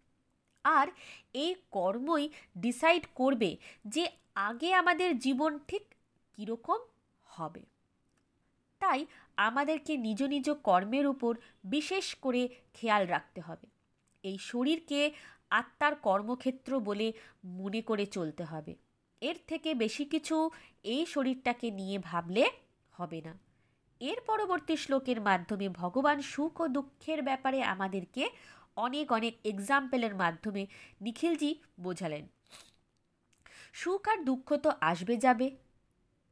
আর 0.65 0.87
এই 1.33 1.51
কর্মই 1.71 2.29
ডিসাইড 2.57 3.03
করবে 3.15 3.51
যে, 3.85 4.03
আগে 4.35 4.69
আমাদের 4.73 5.09
জীবন 5.19 5.51
ঠিক 5.67 5.83
কীরকম 6.33 6.79
হবে। 7.27 7.63
তাই 8.79 9.05
আমাদেরকে 9.37 9.97
নিজ 9.97 10.23
নিজ 10.23 10.49
কর্মের 10.63 11.07
উপর 11.07 11.35
বিশেষ 11.63 12.15
করে 12.15 12.49
খেয়াল 12.73 13.07
রাখতে 13.07 13.41
হবে। 13.41 13.67
এই 14.23 14.37
শরীরকে 14.41 15.11
আত্মার 15.49 15.95
কর্মক্ষেত্র 15.95 16.79
বলে 16.79 17.13
মনে 17.45 17.81
করে 17.81 18.05
চলতে 18.05 18.43
হবে। 18.43 18.75
এর 19.21 19.35
থেকে 19.47 19.73
বেশি 19.73 20.05
কিছু 20.05 20.49
এই 20.83 21.05
শরীরটাকে 21.05 21.71
নিয়ে 21.71 21.99
ভাবলে 21.99 22.45
হবে 22.91 23.21
না। 23.21 23.37
এর 23.99 24.21
পরবর্তী 24.21 24.75
শ্লোকের 24.77 25.21
মাধ্যমে 25.21 25.69
ভগবান 25.69 26.21
সুখ 26.21 26.61
ও 26.61 26.67
দুঃখের 26.67 27.21
ব্যাপারে 27.21 27.63
আমাদেরকে 27.63 28.29
অনেক 28.75 29.11
অনেক 29.11 29.33
এক্সাম্পলের 29.45 30.15
মাধ্যমে 30.15 30.67
নিখিলজি 31.01 31.55
বোঝালেন। 31.79 32.27
সুখ 33.73 34.07
আর 34.07 34.23
দুঃখ 34.23 34.55
তো 34.55 34.71
আসবে 34.81 35.17
যাবে। 35.17 35.57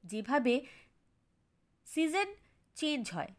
যেভাবে 0.03 0.65
সিজন 1.85 2.25
চেঞ্জ 2.75 3.11
হয়। 3.13 3.33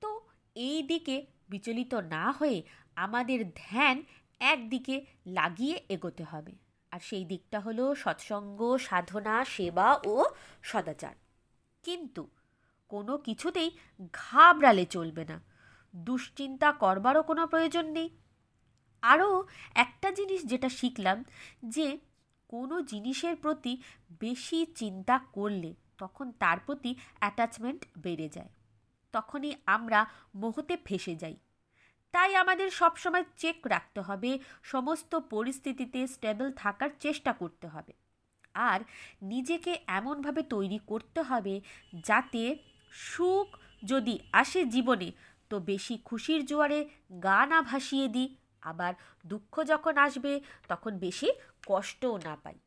তো 0.00 0.20
এই 0.54 0.82
দিকে 0.82 1.26
বিচলিত 1.48 1.94
না 1.94 2.30
হয়ে 2.30 2.62
আমাদের 2.96 3.52
ধ্যান 3.54 4.02
একদিকে 4.40 5.06
লাগিয়ে 5.26 5.86
এগোতে 5.88 6.24
হবে। 6.24 6.52
আর 6.90 7.00
সেই 7.00 7.24
দিকটা 7.24 7.60
হলো 7.60 7.94
সৎসঙ্গ, 7.94 8.76
সাধনা, 8.76 9.44
সেবা 9.44 9.98
ও 10.06 10.24
সদাচার। 10.62 11.14
কিন্তু 11.82 12.28
কোনো 12.88 13.18
কিছুতেই 13.18 13.70
ঘাবড়ালে 14.12 14.86
চলবে 14.86 15.24
না। 15.24 15.40
দুশ্চিন্তা 15.96 16.72
করবারও 16.72 17.22
কোনো 17.22 17.46
প্রয়োজন 17.46 17.86
নেই। 17.86 18.10
আরও 19.02 19.44
একটা 19.74 20.10
জিনিস 20.10 20.44
যেটা 20.44 20.68
শিখলাম 20.68 21.24
যে 21.64 21.98
কোনো 22.48 22.82
জিনিসের 22.82 23.36
প্রতি 23.36 23.82
বেশি 24.20 24.66
চিন্তা 24.66 25.18
করলে 25.18 25.74
তখন 26.00 26.32
তার 26.32 26.58
প্রতি 26.66 26.94
অ্যাটাচমেন্ট 27.18 27.84
বেড়ে 27.98 28.28
যায়। 28.28 28.48
তখনই 29.12 29.54
আমরা 29.66 30.06
মোহতে 30.34 30.76
ফেসে 30.84 31.16
যাই। 31.16 31.36
তাই 32.12 32.36
আমাদের 32.36 32.70
সবসময় 32.70 33.24
চেক 33.36 33.56
রাখতে 33.64 34.00
হবে, 34.00 34.38
সমস্ত 34.62 35.14
পরিস্থিতিতে 35.14 36.06
স্টেবল 36.06 36.52
থাকার 36.52 36.90
চেষ্টা 37.00 37.32
করতে 37.32 37.66
হবে। 37.66 37.92
আর 38.54 38.80
নিজেকে 39.22 39.78
এমনভাবে 39.86 40.42
তৈরি 40.42 40.78
করতে 40.86 41.22
হবে 41.22 41.60
যাতে 42.04 42.56
সুখ 42.90 43.56
যদি 43.84 44.18
আসে 44.32 44.64
জীবনে, 44.64 45.12
তো 45.50 45.58
বেশি 45.58 45.98
খুশির 46.04 46.46
জোয়ারে 46.46 46.88
গা 47.22 47.46
না 47.46 47.62
ভাসিয়ে 47.62 48.08
দিই। 48.08 48.36
আবার 48.62 48.94
দুঃখ 49.26 49.64
যখন 49.64 49.96
আসবে, 49.96 50.40
তখন 50.68 50.98
বেশি 50.98 51.30
কষ্টও 51.66 52.16
না 52.16 52.36
পাই। 52.42 52.58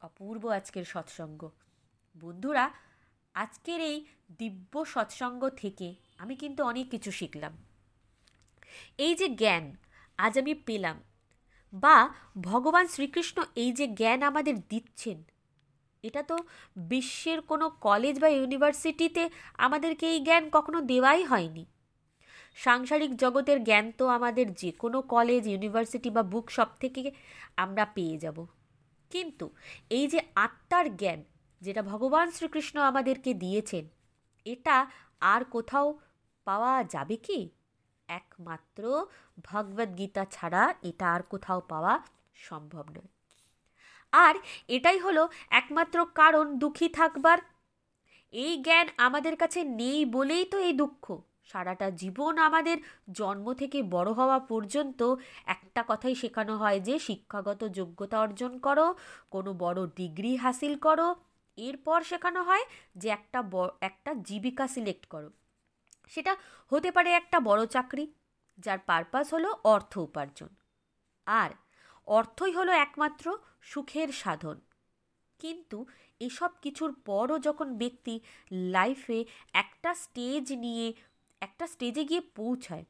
অপূর্ব 0.00 0.46
আজকের 0.46 0.84
সৎসঙ্গ। 0.84 1.50
বন্ধুরা, 2.22 2.64
আজকের 3.34 3.80
এই 3.80 3.98
দিব্য 4.38 4.72
সৎসঙ্গ 4.84 5.42
থেকে 5.62 5.88
আমি 6.18 6.34
কিন্তু 6.36 6.60
অনেক 6.64 6.86
কিছু 6.90 7.10
শিখলাম। 7.10 7.52
এই 8.98 9.14
যে 9.14 9.28
জ্ঞান, 9.28 9.64
আজ 10.18 10.34
আমি 10.38 10.54
পেলাম। 10.54 10.96
বা 11.72 11.96
ভগবান 12.42 12.86
শ্রীকৃষ্ণ 12.86 13.38
এই 13.56 13.70
যে 13.72 13.86
জ্ঞান 13.86 14.20
আমাদের 14.22 14.54
দিচ্ছেন, 14.68 15.18
এটা 16.04 16.22
তো 16.22 16.36
বিশ্বের 16.76 17.40
কোনো 17.40 17.66
কলেজ 17.86 18.14
বা 18.20 18.28
ইউনিভার্সিটিতে 18.28 19.22
আমাদেরকে 19.58 20.04
এই 20.14 20.20
জ্ঞান 20.20 20.44
কখনো 20.52 20.78
দেওয়াই 20.80 21.22
হয়নি। 21.24 21.64
সাংসারিক 22.56 23.12
জগতের 23.16 23.58
জ্ঞান 23.64 23.86
তো 23.98 24.04
আমাদের 24.08 24.46
যে 24.54 24.70
কোনো 24.72 24.98
কলেজ 25.14 25.42
ইউনিভার্সিটি 25.46 26.10
বা 26.10 26.22
বুক 26.22 26.46
শপ 26.50 26.70
থেকে 26.80 27.10
আমরা 27.56 27.84
পেয়ে 27.96 28.16
যাব। 28.18 28.38
কিন্তু 29.10 29.46
এই 29.90 30.04
যে 30.08 30.20
আত্মার 30.34 30.86
জ্ঞান 30.96 31.20
যেটা 31.62 31.82
ভগবান 31.82 32.26
শ্রীকৃষ্ণ 32.30 32.76
আমাদেরকে 32.80 33.30
দিয়েছেন, 33.34 33.84
এটা 34.46 34.76
আর 35.20 35.42
কোথাও 35.44 35.86
পাওয়া 36.46 36.72
যাবে 36.84 37.16
কি? 37.16 37.40
একমাত্র 38.08 38.82
ভগবদ্গীতা 39.44 40.22
ছাড়া 40.24 40.62
এটা 40.82 41.06
আর 41.12 41.22
কোথাও 41.22 41.60
পাওয়া 41.68 41.94
সম্ভব 42.34 42.84
নয়। 42.90 43.10
আর 44.12 44.34
এটাই 44.68 44.98
হলো 44.98 45.22
একমাত্র 45.50 45.98
কারণ 46.14 46.46
দুঃখী 46.58 46.88
থাকবার। 46.88 47.38
এই 48.32 48.52
জ্ঞান 48.56 48.86
আমাদের 48.96 49.34
কাছে 49.36 49.60
নেই 49.64 50.04
বলেই 50.04 50.44
তো 50.44 50.56
এই 50.58 50.72
দুঃখ। 50.72 51.04
সারাটা 51.44 51.88
জীবন 51.90 52.38
আমাদের 52.38 52.78
জন্ম 53.12 53.46
থেকে 53.52 53.78
বড় 53.82 54.10
হওয়া 54.12 54.38
পর্যন্ত 54.38 55.00
একটা 55.46 55.82
কথাই 55.88 56.14
শেখানো 56.14 56.54
হয় 56.56 56.80
যে 56.80 56.94
শিক্ষাগত 56.98 57.60
যোগ্যতা 57.64 58.16
অর্জন 58.20 58.52
করো, 58.58 58.86
কোনো 59.30 59.50
বড় 59.54 59.80
ডিগ্রি 59.96 60.32
হাসিল 60.36 60.74
করো 60.78 61.08
এরপর 61.68 61.98
শেখানো 62.02 62.40
হয় 62.42 62.64
যে 62.96 63.08
একটা 63.08 63.38
একটা 63.80 64.10
জীবিকা 64.14 64.66
সিলেক্ট 64.68 65.04
করো। 65.06 65.30
সেটা 66.08 66.32
হতে 66.72 66.90
পারে 66.90 67.10
একটা 67.12 67.40
বড় 67.40 67.66
চাকরি, 67.66 68.04
যার 68.58 68.78
পারপাস 68.78 69.26
হলো 69.34 69.50
অর্থ 69.64 69.92
উপার্জন। 69.98 70.48
আর 71.26 71.50
অর্থই 72.06 72.52
হলো 72.52 72.72
একমাত্র 72.72 73.26
সুখের 73.62 74.08
সাধন। 74.12 74.56
কিন্তু 75.38 75.78
এসব 76.20 76.50
কিছুর 76.62 76.90
পরও 77.04 77.38
যখন 77.38 77.68
ব্যক্তি 77.78 78.14
লাইফে 78.52 79.24
একটা 79.52 79.90
স্টেজ 79.94 80.52
নিয়ে, 80.52 80.86
একটা 81.40 81.66
স্টেজে 81.66 82.04
গিয়ে 82.04 82.22
পৌঁছায় 82.36 82.84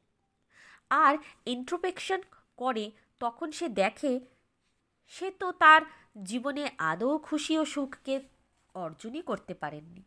আর 0.89 1.13
ইন্ট্রোপেকশন 1.45 2.21
করে, 2.57 2.85
তখন 3.19 3.51
সে 3.51 3.67
দেখে, 3.69 4.13
সে 5.07 5.27
তো 5.31 5.47
তার 5.51 5.81
জীবনে 6.23 6.63
আদৌ 6.77 7.17
খুশি 7.17 7.53
ও 7.57 7.65
সুখকে 7.65 8.15
অর্জনই 8.75 9.21
করতে 9.21 9.53
পারেননি। 9.53 10.03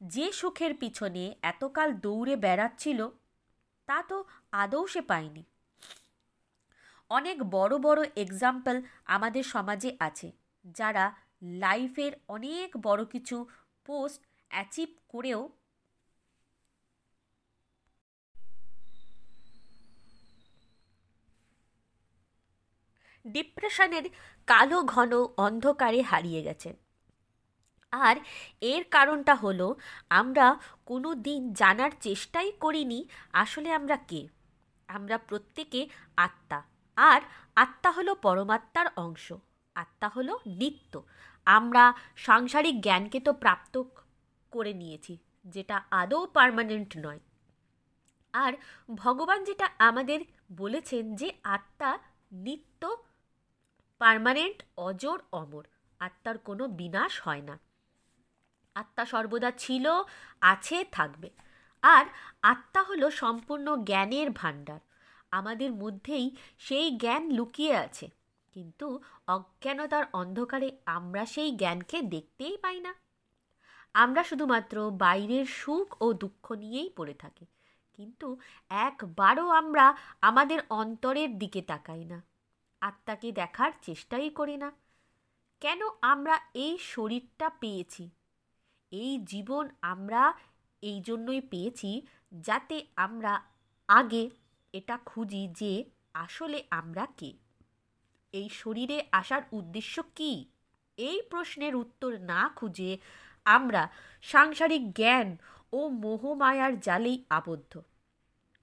যে 0.00 0.32
সুখের 0.32 0.74
পিছনে 0.74 1.34
এতকাল 1.42 1.92
দৌড়ে 1.92 2.36
বেড়াচ্ছিল, 2.36 3.08
তা 3.86 4.02
তো 4.02 4.24
আদৌ 4.52 4.86
সে 4.86 5.00
পায়নি। 5.00 5.44
অনেক 7.10 7.42
বড় 7.42 7.78
বড় 7.78 8.04
এক্সাম্পল 8.16 8.82
আমাদের 9.04 9.42
সমাজে 9.42 9.96
আছে, 10.00 10.32
যারা 10.64 11.14
লাইফের 11.42 12.12
অনেক 12.28 12.76
বড় 12.76 13.04
কিছু 13.04 13.46
পোস্ট 13.84 14.22
অ্যাচিভ 14.48 14.88
করেও 15.08 15.48
ডিপ্রেশনের 23.24 24.02
কালো 24.46 24.82
ঘন 24.82 25.12
অন্ধকারে 25.36 26.02
হারিয়ে 26.02 26.42
গেছেন। 26.42 26.83
আর 27.94 28.16
এর 28.60 28.84
কারণটা 28.90 29.34
হলো, 29.34 29.74
আমরা 30.10 30.46
কোনো 30.86 31.14
দিন 31.14 31.52
জানার 31.52 31.90
চেষ্টাই 32.00 32.52
করিনি 32.52 33.04
আসলে 33.32 33.72
আমরা 33.72 33.96
কে। 33.96 34.28
আমরা 34.88 35.18
প্রত্যেকে 35.18 35.88
আত্মা। 36.16 36.62
আর 36.96 37.20
আত্মা 37.56 37.90
হলো 37.90 38.14
পরমাত্মার 38.14 38.86
অংশ। 38.96 39.32
আত্মা 39.74 40.08
হলো 40.08 40.38
নিত্য। 40.46 41.02
আমরা 41.46 41.94
সাংসারিক 42.16 42.80
জ্ঞানকে 42.80 43.20
তো 43.20 43.32
প্রাপ্ত 43.32 43.82
করে 44.50 44.72
নিয়েছি, 44.74 45.18
যেটা 45.44 45.82
আদৌ 45.90 46.26
পারমানেন্ট 46.26 46.92
নয়। 46.98 47.20
আর 48.32 48.52
ভগবান 48.94 49.44
যেটা 49.44 49.68
আমাদের 49.78 50.20
বলেছেন 50.56 51.14
যে 51.14 51.28
আত্মা 51.42 51.98
নিত্য 52.32 52.82
পারমানেন্ট 53.98 54.62
অজর, 54.76 55.18
অমর। 55.32 55.64
আত্মার 55.98 56.38
কোনো 56.38 56.68
বিনাশ 56.68 57.20
হয় 57.24 57.42
না। 57.42 57.58
আত্মা 58.76 59.04
সর্বদা 59.04 59.50
ছিল, 59.54 59.86
আছে, 60.42 60.78
থাকবে। 60.92 61.28
আর 61.82 62.04
আত্মা 62.42 62.80
হলো 62.82 63.06
সম্পূর্ণ 63.22 63.66
জ্ঞানের 63.84 64.28
ভাণ্ডার। 64.30 64.80
আমাদের 65.32 65.70
মধ্যেই 65.72 66.26
সেই 66.58 66.86
জ্ঞান 66.96 67.22
লুকিয়ে 67.30 67.74
আছে, 67.76 68.06
কিন্তু 68.56 68.86
অজ্ঞানতার 69.26 70.04
অন্ধকারে 70.12 70.68
আমরা 70.86 71.22
সেই 71.26 71.50
জ্ঞানকে 71.52 71.98
দেখতেই 72.14 72.56
পাই 72.56 72.78
না। 72.80 72.92
আমরা 73.94 74.22
শুধুমাত্র 74.24 74.76
বাইরের 74.98 75.46
সুখ 75.60 75.88
ও 76.00 76.06
দুঃখ 76.12 76.46
নিয়েই 76.52 76.90
পড়ে 76.96 77.14
থাকি, 77.14 77.44
কিন্তু 77.98 78.28
একবারও 78.88 79.46
আমরা 79.50 79.86
আমাদের 80.20 80.60
অন্তরের 80.70 81.30
দিকে 81.38 81.60
তাকাই 81.62 82.04
না। 82.04 82.18
আত্মাকে 82.82 83.28
দেখার 83.32 83.70
চেষ্টাই 83.82 84.28
করি 84.30 84.56
না। 84.56 84.68
কেন 85.62 85.80
আমরা 86.02 86.34
এই 86.64 86.74
শরীরটা 86.92 87.46
পেয়েছি? 87.60 88.04
এই 88.94 89.12
জীবন 89.24 89.64
আমরা 89.82 90.22
এই 90.82 90.98
জন্যই 91.00 91.40
পেয়েছি 91.40 91.90
যাতে 92.32 92.76
আমরা 92.96 93.32
আগে 93.88 94.30
এটা 94.74 94.96
খুঁজি 95.06 95.48
যে 95.52 95.72
আসলে 96.14 96.58
আমরা 96.70 97.06
কে। 97.16 97.30
এই 98.34 98.48
শরীরে 98.48 98.98
আসার 99.12 99.42
উদ্দেশ্য 99.52 99.94
কি? 100.14 100.32
এই 100.98 101.18
প্রশ্নের 101.30 101.74
উত্তর 101.76 102.12
না 102.20 102.48
খুঁজে 102.56 102.90
আমরা 103.46 103.82
সাংসারিক 104.22 104.84
জ্ঞান 104.92 105.28
ও 105.72 105.88
মোহমায়ার 105.88 106.80
জালেই 106.80 107.18
আবদ্ধ। 107.30 107.72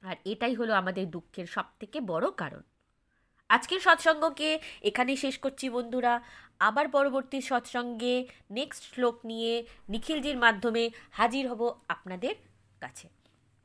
আর 0.04 0.16
এটাই 0.26 0.54
হলো 0.54 0.74
আমাদের 0.74 1.06
দুঃখের 1.12 1.46
সব 1.46 1.68
থেকে 1.80 1.98
বড় 2.02 2.28
কারণ। 2.38 2.64
আজকের 3.56 3.80
সৎসঙ্গকে 3.80 4.50
এখানেই 4.90 5.18
শেষ 5.18 5.36
করছি 5.38 5.66
বন্ধুরা। 5.70 6.14
আবার 6.60 6.86
পরবর্তী 6.88 7.40
সৎসঙ্গে 7.42 8.16
নেক্সট 8.52 8.84
শ্লোক 8.94 9.16
নিয়ে 9.26 9.54
নিখিলজির 9.90 10.38
মাধ্যমে 10.38 10.84
হাজির 11.12 11.46
হব 11.52 11.62
আপনাদের 11.88 12.36
কাছে। 12.82 13.08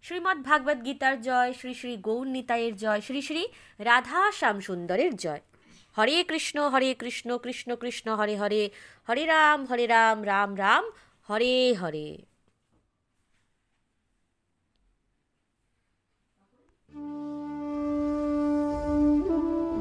শ্রীমদ্ 0.05 0.40
ভাগবত 0.42 0.79
গীতার 0.85 1.16
জয়, 1.20 1.51
শ্রী 1.53 1.75
শ্রী 1.75 1.92
গৌর 1.96 2.27
নিতাইয়ের 2.27 2.75
জয়, 2.77 3.01
শ্রী 3.01 3.20
শ্রী 3.22 3.42
রাধা 3.79 4.33
শ্যাম 4.33 4.57
সুন্দরের 4.61 5.12
জয়। 5.16 5.42
হরে 5.96 6.16
কৃষ্ণ 6.31 6.57
হরে 6.72 6.90
কৃষ্ণ 6.94 7.29
কৃষ্ণ 7.38 7.70
কৃষ্ণ, 7.77 8.07
হরে 8.16 8.35
হরে 8.37 8.62
হরে 9.09 9.25
রাম 9.27 9.61
হরে 9.66 9.87
রাম 9.87 10.18
রাম 10.25 10.51
রাম, 10.57 10.85
হরে 11.29 11.75
হরে। 11.75 12.09